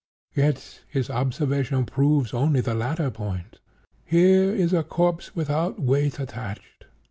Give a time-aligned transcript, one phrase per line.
[0.33, 3.59] Yet his observation proves only the latter point.
[4.03, 6.85] Here is a corpse without weight attached.